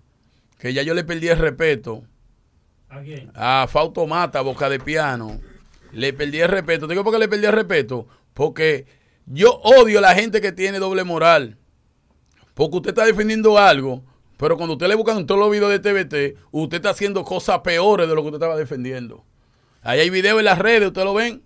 que 0.58 0.74
ya 0.74 0.82
yo 0.82 0.94
le 0.94 1.06
perdí 1.06 1.30
el 1.30 1.38
respeto 1.38 2.04
¿A 2.90 3.00
quién? 3.00 3.32
a 3.36 3.68
Fausto 3.70 4.06
Mata, 4.06 4.42
Boca 4.42 4.70
de 4.70 4.80
Piano, 4.80 5.40
le 5.94 6.12
perdí 6.12 6.42
el 6.42 6.50
respeto. 6.50 6.88
¿Te 6.88 6.94
digo 6.94 7.06
por 7.06 7.14
qué 7.14 7.20
le 7.20 7.28
perdí 7.30 7.46
el 7.46 7.54
respeto? 7.54 8.06
Porque 8.34 8.86
yo 9.26 9.60
odio 9.64 10.00
a 10.00 10.02
la 10.02 10.16
gente 10.16 10.42
que 10.42 10.52
tiene 10.52 10.80
doble 10.80 11.04
moral. 11.04 11.58
Porque 12.54 12.78
usted 12.78 12.90
está 12.92 13.06
defendiendo 13.06 13.58
algo, 13.58 14.04
pero 14.38 14.56
cuando 14.56 14.74
usted 14.74 14.88
le 14.88 14.96
buscan 14.96 15.18
en 15.18 15.26
todos 15.26 15.40
los 15.40 15.52
videos 15.52 15.72
de 15.72 15.80
TVT, 15.80 16.38
usted 16.52 16.78
está 16.78 16.92
haciendo 16.92 17.24
cosas 17.24 17.60
peores 17.60 18.08
de 18.08 18.16
lo 18.16 18.22
que 18.22 18.28
usted 18.28 18.38
estaba 18.38 18.56
defendiendo. 18.56 19.26
Ahí 19.82 20.00
hay 20.00 20.10
videos 20.10 20.40
en 20.40 20.46
las 20.46 20.58
redes, 20.58 20.88
ustedes 20.88 21.06
lo 21.06 21.14
ven, 21.14 21.44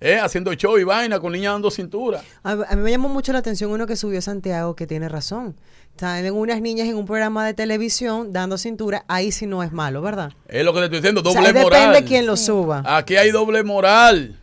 ¿eh? 0.00 0.18
haciendo 0.18 0.52
show 0.54 0.78
y 0.78 0.84
vaina 0.84 1.18
con 1.18 1.32
niñas 1.32 1.54
dando 1.54 1.70
cintura. 1.70 2.22
A, 2.44 2.52
a 2.52 2.76
mí 2.76 2.82
me 2.82 2.90
llamó 2.92 3.08
mucho 3.08 3.32
la 3.32 3.40
atención 3.40 3.70
uno 3.72 3.86
que 3.86 3.96
subió 3.96 4.22
Santiago 4.22 4.76
que 4.76 4.86
tiene 4.86 5.08
razón. 5.08 5.56
Salen 5.98 6.32
unas 6.32 6.60
niñas 6.62 6.88
en 6.88 6.96
un 6.96 7.04
programa 7.06 7.44
de 7.44 7.54
televisión 7.54 8.32
dando 8.32 8.56
cintura, 8.56 9.04
ahí 9.08 9.30
sí 9.32 9.46
no 9.46 9.62
es 9.62 9.72
malo, 9.72 10.00
¿verdad? 10.00 10.32
Es 10.48 10.64
lo 10.64 10.72
que 10.72 10.78
le 10.78 10.84
estoy 10.86 11.00
diciendo, 11.00 11.20
O 11.24 11.32
sea, 11.32 11.42
doble 11.42 11.52
moral. 11.60 11.80
depende 11.92 12.08
quién 12.08 12.24
lo 12.26 12.36
suba. 12.36 12.82
Aquí 12.86 13.16
hay 13.16 13.30
doble 13.30 13.62
moral. 13.64 14.38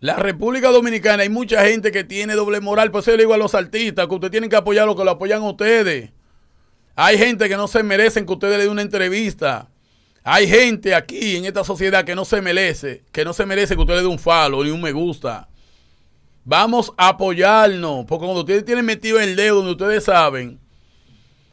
La 0.00 0.16
República 0.16 0.70
Dominicana 0.70 1.24
hay 1.24 1.28
mucha 1.28 1.62
gente 1.62 1.92
que 1.92 2.04
tiene 2.04 2.32
doble 2.32 2.60
moral. 2.60 2.90
Por 2.90 3.02
eso 3.02 3.10
yo 3.10 3.18
le 3.18 3.24
digo 3.24 3.34
a 3.34 3.38
los 3.38 3.54
artistas 3.54 4.08
que 4.08 4.14
ustedes 4.14 4.30
tienen 4.30 4.48
que 4.48 4.56
apoyar 4.56 4.86
lo 4.86 4.96
que 4.96 5.04
lo 5.04 5.10
apoyan 5.10 5.42
ustedes. 5.42 6.10
Hay 6.96 7.18
gente 7.18 7.50
que 7.50 7.56
no 7.56 7.68
se 7.68 7.82
merecen 7.82 8.24
que 8.24 8.32
ustedes 8.32 8.56
le 8.56 8.62
den 8.64 8.72
una 8.72 8.80
entrevista. 8.80 9.68
Hay 10.24 10.48
gente 10.48 10.94
aquí 10.94 11.36
en 11.36 11.44
esta 11.44 11.64
sociedad 11.64 12.04
que 12.04 12.14
no 12.14 12.24
se 12.24 12.40
merece, 12.40 13.04
que 13.12 13.26
no 13.26 13.34
se 13.34 13.44
merece 13.44 13.74
que 13.74 13.80
usted 13.82 13.94
le 13.94 14.00
dé 14.00 14.06
un 14.06 14.18
follow 14.18 14.64
ni 14.64 14.70
un 14.70 14.80
me 14.80 14.92
gusta. 14.92 15.48
Vamos 16.44 16.92
a 16.96 17.08
apoyarnos, 17.08 18.06
porque 18.06 18.24
cuando 18.24 18.40
ustedes 18.40 18.64
tienen 18.64 18.86
metido 18.86 19.20
el 19.20 19.36
dedo 19.36 19.56
donde 19.56 19.72
ustedes 19.72 20.04
saben, 20.04 20.58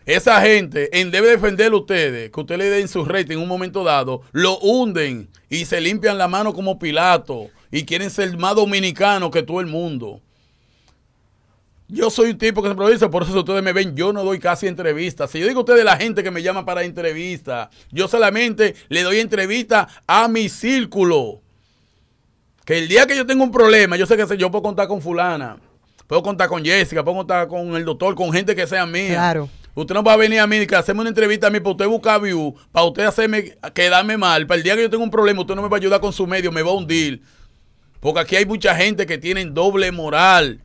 esa 0.06 0.42
gente, 0.42 0.98
en 0.98 1.12
debe 1.12 1.27
defender 1.27 1.74
ustedes, 1.74 2.32
que 2.32 2.39
ustedes 2.39 2.60
le 2.60 2.70
den 2.70 2.88
su 2.88 3.04
rating 3.04 3.34
en 3.34 3.39
un 3.39 3.50
momento 3.50 3.84
dado, 3.84 4.22
lo 4.32 4.58
hunden 4.60 5.30
y 5.50 5.66
se 5.66 5.82
limpian 5.82 6.18
la 6.18 6.30
mano 6.30 6.54
como 6.54 6.80
Pilato 6.80 7.50
y 7.77 7.86
quieren 7.86 8.10
ser 8.10 8.36
más 8.38 8.55
dominicanos 8.55 9.29
que 9.29 9.43
todo 9.43 9.62
el 9.62 9.67
mundo. 9.67 10.19
Yo 11.88 12.10
soy 12.10 12.31
un 12.31 12.38
tipo 12.39 12.63
que 12.63 12.69
se 12.69 12.91
dice, 12.91 13.07
por 13.07 13.22
eso 13.22 13.38
ustedes 13.38 13.62
me 13.62 13.72
ven, 13.72 13.96
yo 13.96 14.12
no 14.12 14.24
doy 14.24 14.39
casi 14.39 14.65
entrevistas. 14.65 15.29
Si 15.29 15.39
yo 15.39 15.48
digo 15.48 15.60
a 15.60 15.63
ustedes 15.63 15.86
la 15.86 15.96
gente 15.96 16.24
que 16.24 16.31
me 16.31 16.41
llama 16.41 16.65
para 16.65 16.84
entrevistas, 16.84 17.69
yo 17.91 18.07
solamente 18.07 18.74
le 18.89 19.03
doy 19.03 19.19
entrevista 19.19 19.88
a 20.07 20.27
mi 20.27 20.50
círculo. 20.50 21.41
Que 22.65 22.79
el 22.79 22.88
día 22.88 23.05
que 23.05 23.15
yo 23.15 23.27
tengo 23.27 23.43
un 23.43 23.51
problema, 23.51 23.96
yo 23.96 24.07
sé 24.07 24.17
que 24.17 24.38
yo 24.38 24.50
puedo 24.50 24.63
contar 24.63 24.88
con 24.88 25.00
fulana, 25.00 25.57
puedo 26.07 26.24
contar 26.24 26.50
con 26.50 26.65
Jessica, 26.65 27.03
puedo 27.03 27.17
contar 27.17 27.48
con 27.48 27.75
el 27.75 27.86
doctor, 27.86 28.15
con 28.15 28.34
gente 28.34 28.55
que 28.55 28.65
sea 28.65 28.88
mía. 28.88 29.13
Claro. 29.13 29.50
Usted 29.75 29.93
no 29.93 30.03
va 30.03 30.13
a 30.13 30.17
venir 30.17 30.39
a 30.39 30.48
mí 30.48 30.65
que 30.65 30.75
hacerme 30.75 31.01
una 31.01 31.10
entrevista 31.10 31.46
a 31.46 31.50
mí 31.51 31.60
para 31.60 31.69
usted 31.74 31.88
buscar 31.88 32.19
view, 32.19 32.55
para 32.72 32.88
usted 32.88 33.03
hacerme 33.03 33.55
quedarme 33.75 34.17
mal. 34.17 34.48
Para 34.48 34.57
el 34.57 34.63
día 34.63 34.75
que 34.75 34.81
yo 34.81 34.89
tengo 34.89 35.03
un 35.03 35.12
problema, 35.12 35.41
usted 35.41 35.53
no 35.53 35.62
me 35.62 35.69
va 35.69 35.77
a 35.77 35.79
ayudar 35.79 36.01
con 36.01 36.12
su 36.12 36.25
medio, 36.25 36.51
me 36.51 36.63
va 36.63 36.72
a 36.72 36.74
hundir. 36.74 37.22
Porque 38.07 38.21
aquí 38.21 38.37
hay 38.37 38.45
mucha 38.45 38.73
gente 38.73 39.05
que 39.05 39.17
tiene 39.17 39.43
doble 39.43 39.91
moral. 39.91 40.61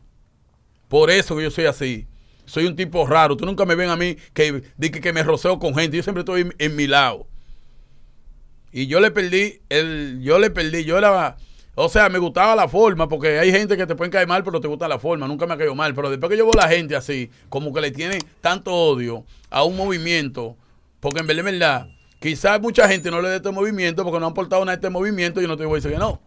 Por 0.86 1.10
eso 1.10 1.34
que 1.34 1.42
yo 1.42 1.50
soy 1.50 1.64
así. 1.64 2.06
Soy 2.44 2.66
un 2.66 2.76
tipo 2.76 3.04
raro. 3.04 3.34
Usted 3.34 3.46
nunca 3.46 3.64
me 3.64 3.74
ven 3.74 3.90
a 3.90 3.96
mí 3.96 4.16
que, 4.32 4.62
que, 4.80 5.00
que 5.00 5.12
me 5.12 5.24
roceo 5.24 5.58
con 5.58 5.74
gente. 5.74 5.96
Yo 5.96 6.04
siempre 6.04 6.20
estoy 6.20 6.48
en, 6.56 6.76
mi 6.76 6.86
lado. 6.86 7.26
Y 8.70 8.86
yo 8.86 9.00
le 9.00 9.10
perdí, 9.10 9.60
el, 9.70 10.20
yo 10.22 10.38
le 10.38 10.50
perdí, 10.50 10.84
yo 10.84 10.96
era, 10.96 11.36
o 11.74 11.88
sea, 11.88 12.08
me 12.08 12.20
gustaba 12.20 12.54
la 12.54 12.68
forma, 12.68 13.08
porque 13.08 13.40
hay 13.40 13.50
gente 13.50 13.76
que 13.76 13.88
te 13.88 13.96
pueden 13.96 14.12
caer 14.12 14.28
mal, 14.28 14.44
pero 14.44 14.60
te 14.60 14.68
gusta 14.68 14.86
la 14.86 15.00
forma, 15.00 15.26
nunca 15.26 15.44
me 15.44 15.54
ha 15.54 15.56
caído 15.56 15.74
mal, 15.74 15.96
pero 15.96 16.10
después 16.10 16.30
que 16.30 16.38
yo 16.38 16.44
veo 16.44 16.54
a 16.62 16.68
la 16.68 16.72
gente 16.72 16.94
así, 16.94 17.28
como 17.48 17.74
que 17.74 17.80
le 17.80 17.90
tiene 17.90 18.20
tanto 18.40 18.72
odio 18.72 19.24
a 19.50 19.64
un 19.64 19.76
movimiento, 19.76 20.56
porque 21.00 21.18
en 21.18 21.26
verdad, 21.26 21.48
en 21.48 21.58
verdad, 21.58 21.88
quizás 22.20 22.60
mucha 22.60 22.86
gente 22.88 23.10
no 23.10 23.20
le 23.20 23.30
dé 23.30 23.36
este 23.38 23.50
movimiento 23.50 24.04
porque 24.04 24.20
no 24.20 24.26
han 24.26 24.30
aportado 24.30 24.64
nada 24.64 24.74
a 24.74 24.76
este 24.76 24.90
movimiento, 24.90 25.40
yo 25.40 25.48
no 25.48 25.56
te 25.56 25.64
voy 25.64 25.72
a 25.72 25.76
decir 25.78 25.90
que 25.90 25.98
no. 25.98 26.20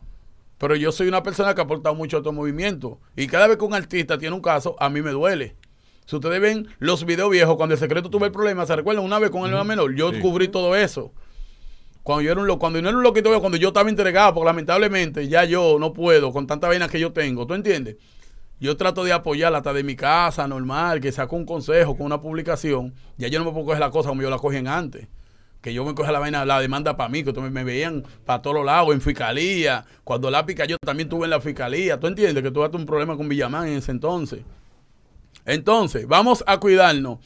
Pero 0.58 0.76
yo 0.76 0.92
soy 0.92 1.08
una 1.08 1.22
persona 1.24 1.54
que 1.54 1.62
ha 1.62 1.66
aportado 1.66 1.96
mucho 1.96 2.18
a 2.18 2.20
este 2.22 2.32
movimiento. 2.32 3.00
Y 3.16 3.28
cada 3.28 3.48
vez 3.48 3.58
que 3.58 3.66
un 3.66 3.74
artista 3.74 4.18
tiene 4.18 4.36
un 4.36 4.42
caso, 4.42 4.76
a 4.80 4.90
mí 4.90 5.02
me 5.02 5.12
duele. 5.12 5.56
Si 6.06 6.16
ustedes 6.16 6.40
ven 6.40 6.68
los 6.80 7.06
videos 7.06 7.30
viejos, 7.32 7.56
cuando 7.56 7.74
el 7.74 7.80
secreto 7.80 8.10
tuvo 8.10 8.26
el 8.26 8.32
problema, 8.32 8.66
¿se 8.66 8.76
recuerdan 8.76 9.04
una 9.04 9.20
vez 9.20 9.32
con 9.32 9.42
el 9.42 9.48
hermano 9.48 9.66
menor? 9.66 9.96
Yo 9.96 10.12
Sí. 10.14 10.20
cubrí 10.20 10.48
todo 10.48 10.76
eso. 10.76 11.12
Cuando 12.04 12.22
yo 12.22 12.32
era 12.32 12.42
un 12.42 12.60
cuando 12.60 12.78
yo 12.78 12.84
no 12.84 12.90
era 12.90 12.98
un 13.00 13.04
loquito, 13.04 13.38
cuando 13.40 13.58
yo 13.58 13.70
estaba 13.70 13.90
entregado, 13.90 14.36
porque 14.36 14.46
lamentablemente 14.46 15.28
ya 15.28 15.44
yo 15.46 15.78
no 15.80 15.92
puedo 15.94 16.32
con 16.32 16.46
tanta 16.46 16.68
vaina 16.68 16.88
que 16.88 17.00
yo 17.00 17.12
tengo, 17.12 17.48
¿tú 17.48 17.56
entiendes? 17.56 17.96
Yo 18.60 18.78
trato 18.78 19.04
de 19.04 19.12
apoyar 19.12 19.54
hasta 19.56 19.74
de 19.74 19.84
mi 19.84 19.96
casa, 19.96 20.48
normal, 20.48 21.02
que 21.02 21.12
saco 21.12 21.36
un 21.36 21.46
consejo 21.46 21.98
con 21.98 22.06
una 22.06 22.22
publicación. 22.22 22.94
Ya 23.18 23.28
yo 23.28 23.40
no 23.40 23.46
me 23.46 23.52
puedo 23.52 23.66
coger 23.66 23.80
la 23.80 23.90
cosa 23.90 24.10
como 24.10 24.22
yo 24.22 24.30
la 24.30 24.38
cogían 24.38 24.68
antes. 24.68 25.08
Que 25.66 25.74
yo 25.74 25.84
me 25.84 25.96
coge 25.96 26.12
la 26.12 26.20
vaina, 26.20 26.46
la 26.46 26.60
demanda 26.60 26.96
para 26.96 27.10
mí, 27.10 27.24
que 27.24 27.32
ustedes 27.32 27.52
me 27.52 27.64
veían 27.64 28.04
para 28.24 28.40
todos 28.40 28.58
los 28.58 28.66
lados, 28.68 28.94
en 28.94 29.02
fiscalía. 29.02 29.84
Cuando 30.04 30.30
la 30.30 30.46
pica 30.46 30.66
yo 30.66 30.78
también 30.78 31.08
estuve 31.08 31.24
en 31.24 31.32
la 31.32 31.42
fiscalía. 31.42 32.00
¿Tú 32.00 32.06
entiendes? 32.06 32.44
Que 32.44 32.52
tuve 32.52 32.70
un 32.78 32.86
problema 32.86 33.18
con 33.18 33.28
Villamán 33.28 33.70
en 33.70 33.78
ese 33.78 33.90
entonces. 33.90 34.42
Entonces, 35.44 36.08
vamos 36.08 36.44
a 36.46 36.60
cuidarnos. 36.60 37.18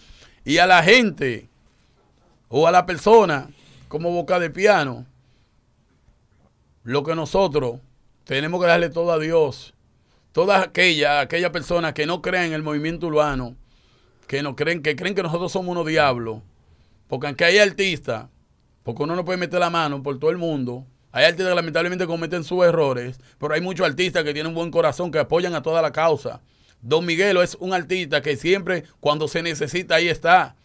Y 0.46 0.58
a 0.60 0.68
la 0.68 0.82
gente 0.82 1.50
o 2.48 2.66
a 2.66 2.72
la 2.72 2.86
persona 2.86 3.50
como 3.90 4.10
boca 4.10 4.40
de 4.40 4.50
piano, 4.50 5.06
lo 6.84 7.04
que 7.04 7.16
nosotros 7.16 7.82
tenemos 8.24 8.62
que 8.62 8.68
darle 8.68 8.90
todo 8.90 9.12
a 9.12 9.20
Dios. 9.20 9.74
Todas 10.32 10.66
aquellas 10.66 11.26
aquella 11.26 11.52
personas 11.52 11.92
que 11.92 12.06
no 12.06 12.22
creen 12.22 12.46
en 12.46 12.54
el 12.54 12.64
movimiento 12.64 13.08
urbano, 13.08 13.58
que 14.28 14.42
no 14.42 14.56
creen, 14.56 14.82
que 14.82 14.96
creen 14.96 15.14
que 15.14 15.24
nosotros 15.24 15.52
somos 15.52 15.74
unos 15.74 15.86
diablos, 15.86 16.40
porque 17.10 17.28
aunque 17.28 17.44
hay 17.44 17.58
artistas, 17.58 18.28
porque 18.84 19.04
uno 19.04 19.16
no 19.16 19.26
puede 19.26 19.38
meter 19.38 19.60
la 19.60 19.72
mano 19.72 20.02
por 20.02 20.18
todo 20.20 20.30
el 20.30 20.38
mundo, 20.38 20.86
hay 21.12 21.26
artistas 21.26 21.50
que 21.50 21.56
lamentablemente 21.56 22.06
cometen 22.06 22.44
sus 22.44 22.64
errores, 22.64 23.20
pero 23.40 23.56
hay 23.56 23.62
muchos 23.62 23.86
artistas 23.86 24.24
que 24.24 24.32
tienen 24.32 24.50
un 24.50 24.56
buen 24.56 24.70
corazón, 24.70 25.12
que 25.12 25.18
apoyan 25.18 25.56
a 25.56 25.64
toda 25.64 25.82
la 25.82 25.92
causa. 25.92 26.42
Don 26.82 27.06
Miguelo 27.06 27.42
es 27.42 27.56
un 27.60 27.74
artista 27.74 28.22
que 28.22 28.38
siempre, 28.38 28.84
cuando 29.00 29.28
se 29.28 29.42
necesita, 29.42 29.96
ahí 29.96 30.08
está. 30.08 30.56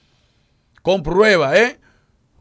Con 0.82 1.02
prueba, 1.02 1.56
¿eh? 1.58 1.80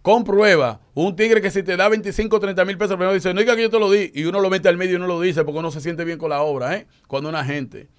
Con 0.01 0.25
prueba. 0.25 0.81
Un 0.93 1.15
tigre 1.15 1.41
que 1.41 1.49
si 1.49 1.63
te 1.63 1.77
da 1.77 1.87
25 1.87 2.35
o 2.35 2.39
30 2.41 2.65
mil 2.65 2.77
pesos, 2.77 2.97
primero 2.97 3.13
dice, 3.13 3.33
no 3.33 3.39
diga 3.39 3.55
que 3.55 3.63
yo 3.63 3.69
te 3.69 3.79
lo 3.79 3.89
di. 3.89 4.11
Y 4.13 4.25
uno 4.25 4.41
lo 4.41 4.49
mete 4.49 4.67
al 4.67 4.75
medio 4.75 4.97
y 4.97 4.99
no 4.99 5.07
lo 5.07 5.21
dice 5.21 5.45
porque 5.45 5.59
uno 5.59 5.71
se 5.71 5.79
siente 5.79 6.03
bien 6.03 6.17
con 6.17 6.29
la 6.29 6.41
obra, 6.41 6.75
¿eh? 6.75 6.87
Cuando 7.07 7.29
una 7.29 7.45
gente. 7.45 7.89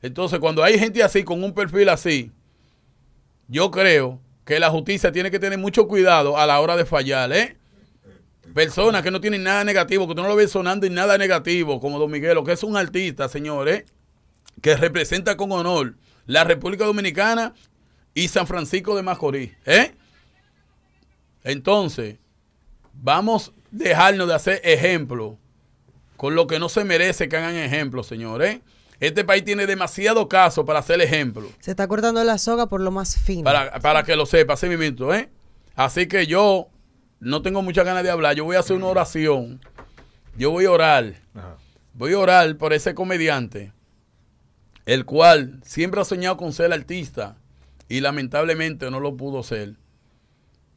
Entonces, 0.00 0.38
cuando 0.40 0.64
hay 0.64 0.78
gente 0.78 1.02
así, 1.02 1.22
con 1.22 1.44
un 1.44 1.52
perfil 1.52 1.90
así, 1.90 2.32
yo 3.46 3.70
creo 3.70 4.23
que 4.44 4.58
la 4.58 4.70
justicia 4.70 5.12
tiene 5.12 5.30
que 5.30 5.38
tener 5.38 5.58
mucho 5.58 5.88
cuidado 5.88 6.36
a 6.38 6.46
la 6.46 6.60
hora 6.60 6.76
de 6.76 6.84
fallar, 6.84 7.32
¿eh? 7.32 7.56
Personas 8.52 9.02
que 9.02 9.10
no 9.10 9.20
tienen 9.20 9.42
nada 9.42 9.64
negativo, 9.64 10.06
que 10.06 10.14
tú 10.14 10.22
no 10.22 10.28
lo 10.28 10.36
ves 10.36 10.50
sonando 10.50 10.86
en 10.86 10.94
nada 10.94 11.18
negativo, 11.18 11.80
como 11.80 11.98
Don 11.98 12.10
Miguelo, 12.10 12.44
que 12.44 12.52
es 12.52 12.62
un 12.62 12.76
artista, 12.76 13.28
señores, 13.28 13.84
que 14.60 14.76
representa 14.76 15.36
con 15.36 15.50
honor 15.52 15.94
la 16.26 16.44
República 16.44 16.84
Dominicana 16.84 17.54
y 18.14 18.28
San 18.28 18.46
Francisco 18.46 18.94
de 18.94 19.02
Macorís, 19.02 19.52
¿eh? 19.66 19.94
Entonces, 21.42 22.16
vamos 22.92 23.48
a 23.48 23.52
dejarnos 23.70 24.28
de 24.28 24.34
hacer 24.34 24.60
ejemplos 24.64 25.34
con 26.16 26.34
lo 26.34 26.46
que 26.46 26.58
no 26.58 26.68
se 26.68 26.84
merece 26.84 27.28
que 27.28 27.36
hagan 27.36 27.56
ejemplos, 27.56 28.06
señores. 28.06 28.60
Este 29.06 29.24
país 29.24 29.44
tiene 29.44 29.66
demasiado 29.66 30.28
caso 30.28 30.64
para 30.64 30.78
hacer 30.78 31.00
ejemplos. 31.00 31.50
Se 31.60 31.70
está 31.72 31.86
cortando 31.88 32.22
la 32.24 32.38
soga 32.38 32.66
por 32.66 32.80
lo 32.80 32.90
más 32.90 33.16
fino. 33.18 33.44
Para, 33.44 33.78
para 33.80 34.02
que 34.02 34.16
lo 34.16 34.24
sepa, 34.26 34.54
así 34.54 34.66
mismo, 34.68 35.12
¿eh? 35.12 35.28
Así 35.74 36.06
que 36.06 36.26
yo 36.26 36.68
no 37.20 37.42
tengo 37.42 37.60
muchas 37.62 37.84
ganas 37.84 38.02
de 38.02 38.10
hablar. 38.10 38.34
Yo 38.36 38.44
voy 38.44 38.56
a 38.56 38.60
hacer 38.60 38.76
una 38.76 38.86
oración. 38.86 39.60
Yo 40.36 40.50
voy 40.50 40.64
a 40.64 40.70
orar. 40.70 41.14
Ajá. 41.34 41.56
Voy 41.92 42.12
a 42.14 42.18
orar 42.18 42.56
por 42.56 42.72
ese 42.72 42.94
comediante, 42.94 43.72
el 44.86 45.04
cual 45.04 45.60
siempre 45.64 46.00
ha 46.00 46.04
soñado 46.04 46.36
con 46.36 46.52
ser 46.52 46.72
artista 46.72 47.36
y 47.88 48.00
lamentablemente 48.00 48.90
no 48.90 49.00
lo 49.00 49.16
pudo 49.16 49.42
ser. 49.42 49.74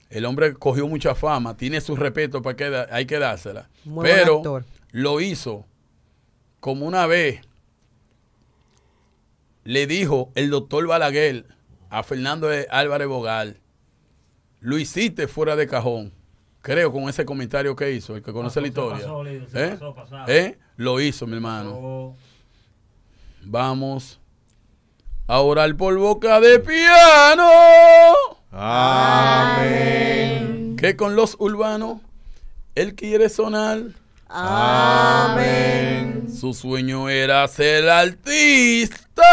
El 0.10 0.26
hombre 0.26 0.54
cogió 0.54 0.88
mucha 0.88 1.16
fama, 1.16 1.58
tiene 1.58 1.82
su 1.82 1.96
respeto, 1.96 2.42
para 2.42 2.56
que 2.56 2.70
da- 2.70 2.88
hay 2.92 3.06
que 3.06 3.20
dársela. 3.20 3.70
Muy 3.84 4.04
Pero 4.06 4.64
lo 4.92 5.22
hizo 5.22 5.66
como 6.60 6.86
una 6.86 7.08
vez 7.08 7.42
le 9.68 9.86
dijo 9.86 10.32
el 10.36 10.50
doctor 10.50 10.88
Balaguer 10.88 11.46
a 11.90 12.02
Fernando 12.02 12.48
de 12.48 12.68
Álvarez 12.72 13.10
Bogal, 13.10 13.60
lo 14.62 14.78
hiciste 14.78 15.28
fuera 15.28 15.58
de 15.58 15.68
cajón. 15.68 16.14
Creo 16.62 16.94
con 16.94 17.10
ese 17.10 17.26
comentario 17.26 17.76
que 17.76 17.92
hizo, 17.92 18.16
el 18.16 18.24
que 18.24 18.32
conoce 18.32 18.62
la 18.62 18.68
Pasó, 18.70 18.82
historia. 18.96 19.06
pasó, 19.06 19.24
líder, 19.26 19.48
¿Eh? 19.54 19.70
pasó, 19.72 19.94
pasado. 19.94 20.24
¿Eh? 20.32 20.58
Lo 20.78 21.02
hizo, 21.02 21.28
mi 21.28 21.34
hermano. 21.34 21.72
Oh, 21.76 22.16
Vamos 23.44 24.22
a 25.28 25.42
orar 25.42 25.76
por 25.76 25.98
boca 25.98 26.40
de 26.40 26.60
piano. 26.60 27.50
Amén. 29.48 30.76
Que 30.78 30.96
con 30.96 31.18
los 31.18 31.36
urbanos 31.40 32.00
él 32.76 32.96
quiere 32.96 33.28
sonar. 33.30 33.82
Amén. 34.30 36.28
Su 36.30 36.54
sueño 36.54 37.10
era 37.10 37.48
ser 37.48 37.90
artista. 37.90 39.24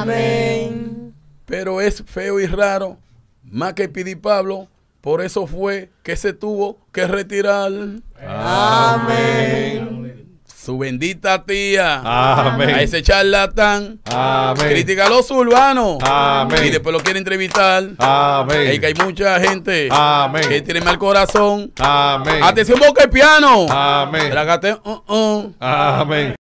Amén. 0.00 1.14
Pero 1.46 1.80
es 1.80 2.04
feo 2.06 2.38
y 2.40 2.46
raro. 2.46 2.98
Más 3.42 3.72
que 3.74 3.88
Pidi 3.88 4.14
Pablo. 4.14 4.68
Por 5.00 5.22
eso 5.22 5.46
fue 5.46 5.90
que 6.02 6.16
se 6.16 6.32
tuvo 6.32 6.78
que 6.92 7.06
retirar. 7.06 7.72
Amén. 8.26 9.97
Su 10.68 10.76
bendita 10.76 11.42
tía. 11.46 12.02
Amén. 12.04 12.68
A 12.68 12.82
ese 12.82 13.02
charlatán. 13.02 14.00
Amén. 14.04 14.68
Critica 14.68 15.06
a 15.06 15.08
los 15.08 15.30
urbanos. 15.30 15.96
Amén. 16.02 16.66
Y 16.66 16.68
después 16.68 16.92
lo 16.92 17.00
quiere 17.00 17.18
entrevistar. 17.18 17.84
Amén. 17.96 18.74
Y 18.74 18.78
que 18.78 18.88
hay 18.88 18.94
mucha 18.94 19.40
gente 19.40 19.88
Amén. 19.90 20.46
que 20.46 20.60
tiene 20.60 20.82
mal 20.82 20.98
corazón. 20.98 21.72
Amén. 21.78 22.40
Atención, 22.42 22.78
boca 22.78 23.00
de 23.04 23.08
piano. 23.08 23.64
Amén. 23.70 24.28
Trágate. 24.28 24.74
uh, 24.84 25.00
uh. 25.08 25.54
Amén. 25.58 26.34